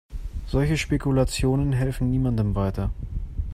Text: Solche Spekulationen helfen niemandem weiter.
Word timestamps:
Solche 0.47 0.77
Spekulationen 0.77 1.73
helfen 1.73 2.09
niemandem 2.09 2.55
weiter. 2.55 2.89